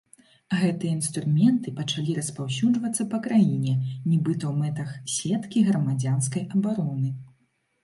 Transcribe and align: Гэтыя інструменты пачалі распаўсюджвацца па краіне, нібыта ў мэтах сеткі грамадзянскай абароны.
Гэтыя 0.59 0.93
інструменты 0.99 1.73
пачалі 1.79 2.15
распаўсюджвацца 2.19 3.07
па 3.13 3.21
краіне, 3.29 3.73
нібыта 4.09 4.43
ў 4.51 4.53
мэтах 4.65 4.89
сеткі 5.19 5.67
грамадзянскай 5.71 6.51
абароны. 6.57 7.15